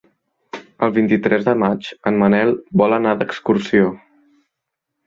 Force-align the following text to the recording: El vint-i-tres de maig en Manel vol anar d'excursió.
El 0.87 0.93
vint-i-tres 0.95 1.45
de 1.49 1.55
maig 1.65 1.91
en 2.13 2.19
Manel 2.25 2.53
vol 2.85 2.99
anar 2.99 3.17
d'excursió. 3.21 3.95